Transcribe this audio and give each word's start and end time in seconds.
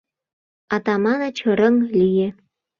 Атаманыч 0.75 1.37
рыҥ 1.59 1.75
лие. 1.99 2.27